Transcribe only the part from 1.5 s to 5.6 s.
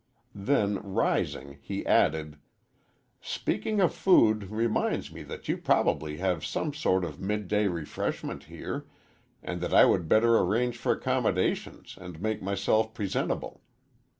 he added, "Speaking of food reminds me that you